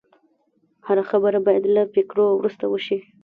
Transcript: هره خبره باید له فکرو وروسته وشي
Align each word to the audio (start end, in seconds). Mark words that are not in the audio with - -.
هره 0.87 1.03
خبره 1.09 1.39
باید 1.45 1.63
له 1.75 1.81
فکرو 1.95 2.25
وروسته 2.33 2.65
وشي 2.67 2.97